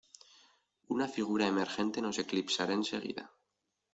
Una 0.95 1.07
figura 1.15 1.45
emergente 1.51 2.01
nos 2.01 2.17
eclipsará 2.23 2.73
enseguida. 2.79 3.23